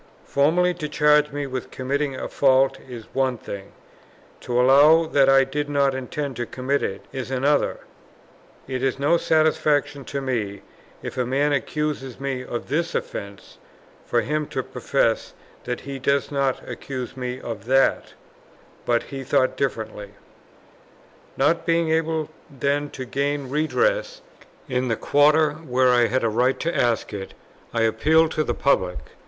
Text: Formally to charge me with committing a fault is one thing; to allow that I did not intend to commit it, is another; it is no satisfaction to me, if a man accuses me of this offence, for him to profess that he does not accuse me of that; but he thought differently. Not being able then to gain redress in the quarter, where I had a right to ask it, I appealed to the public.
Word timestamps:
Formally 0.25 0.73
to 0.73 0.89
charge 0.89 1.31
me 1.31 1.45
with 1.45 1.69
committing 1.69 2.15
a 2.15 2.27
fault 2.27 2.79
is 2.89 3.05
one 3.13 3.37
thing; 3.37 3.71
to 4.39 4.59
allow 4.59 5.05
that 5.05 5.29
I 5.29 5.43
did 5.43 5.69
not 5.69 5.93
intend 5.93 6.37
to 6.37 6.47
commit 6.47 6.81
it, 6.81 7.05
is 7.11 7.29
another; 7.29 7.81
it 8.67 8.81
is 8.81 8.97
no 8.97 9.17
satisfaction 9.17 10.03
to 10.05 10.19
me, 10.19 10.63
if 11.03 11.19
a 11.19 11.25
man 11.27 11.53
accuses 11.53 12.19
me 12.19 12.43
of 12.43 12.67
this 12.67 12.95
offence, 12.95 13.59
for 14.03 14.21
him 14.21 14.47
to 14.47 14.63
profess 14.63 15.35
that 15.65 15.81
he 15.81 15.99
does 15.99 16.31
not 16.31 16.67
accuse 16.67 17.15
me 17.15 17.39
of 17.39 17.65
that; 17.65 18.15
but 18.87 19.03
he 19.03 19.23
thought 19.23 19.55
differently. 19.55 20.15
Not 21.37 21.63
being 21.63 21.91
able 21.91 22.31
then 22.49 22.89
to 22.89 23.05
gain 23.05 23.49
redress 23.51 24.23
in 24.67 24.87
the 24.87 24.95
quarter, 24.95 25.51
where 25.51 25.89
I 25.91 26.07
had 26.07 26.23
a 26.23 26.27
right 26.27 26.59
to 26.61 26.75
ask 26.75 27.13
it, 27.13 27.35
I 27.71 27.81
appealed 27.83 28.31
to 28.31 28.43
the 28.43 28.55
public. 28.55 28.97